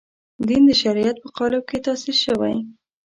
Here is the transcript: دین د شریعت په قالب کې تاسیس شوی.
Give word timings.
دین 0.47 0.61
د 0.69 0.71
شریعت 0.81 1.17
په 1.23 1.29
قالب 1.37 1.63
کې 1.69 1.77
تاسیس 1.85 2.17
شوی. 2.25 2.55